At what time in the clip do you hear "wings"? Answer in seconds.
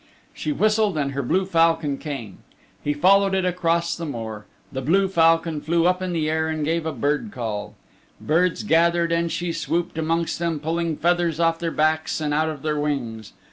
12.79-13.33